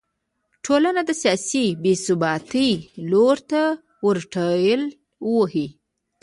ټولنه 0.65 1.01
د 1.05 1.11
سیاسي 1.21 1.65
بې 1.83 1.93
ثباتۍ 2.05 2.71
لور 3.09 3.37
ته 3.49 3.61
ور 4.05 4.17
ټېل 4.33 4.81
وهي. 5.33 5.67